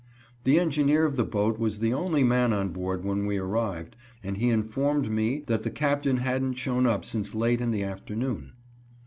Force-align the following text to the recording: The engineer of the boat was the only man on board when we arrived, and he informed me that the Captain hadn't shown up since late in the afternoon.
The 0.45 0.59
engineer 0.59 1.05
of 1.05 1.15
the 1.15 1.23
boat 1.23 1.59
was 1.59 1.77
the 1.77 1.93
only 1.93 2.23
man 2.23 2.53
on 2.53 2.69
board 2.69 3.05
when 3.05 3.27
we 3.27 3.37
arrived, 3.37 3.95
and 4.23 4.35
he 4.35 4.49
informed 4.49 5.11
me 5.11 5.43
that 5.45 5.61
the 5.61 5.69
Captain 5.69 6.17
hadn't 6.17 6.55
shown 6.55 6.87
up 6.87 7.05
since 7.05 7.35
late 7.35 7.61
in 7.61 7.69
the 7.69 7.83
afternoon. 7.83 8.53